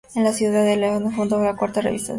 En 0.15 0.23
la 0.23 0.33
ciudad 0.33 0.65
de 0.65 0.77
León 0.77 1.11
fundó 1.11 1.39
la 1.43 1.55
cuarta 1.55 1.79
Revista 1.79 1.79
Literaria 1.79 1.79
de 1.79 1.89
Nicaragua. 1.91 2.09